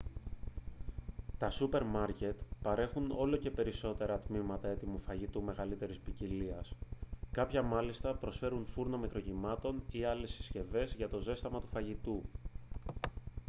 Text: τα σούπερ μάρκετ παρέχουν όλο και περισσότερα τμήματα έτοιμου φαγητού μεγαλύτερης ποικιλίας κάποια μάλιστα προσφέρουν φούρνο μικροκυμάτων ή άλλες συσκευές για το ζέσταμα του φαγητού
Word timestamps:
τα 1.37 1.49
σούπερ 1.49 1.83
μάρκετ 1.83 2.39
παρέχουν 2.61 3.11
όλο 3.17 3.37
και 3.37 3.49
περισσότερα 3.51 4.19
τμήματα 4.19 4.67
έτοιμου 4.67 4.99
φαγητού 4.99 5.41
μεγαλύτερης 5.43 5.99
ποικιλίας 5.99 6.73
κάποια 7.31 7.61
μάλιστα 7.61 8.15
προσφέρουν 8.15 8.65
φούρνο 8.65 8.97
μικροκυμάτων 8.97 9.83
ή 9.91 10.03
άλλες 10.03 10.31
συσκευές 10.31 10.93
για 10.93 11.09
το 11.09 11.19
ζέσταμα 11.19 11.59
του 11.61 11.67
φαγητού 11.67 12.21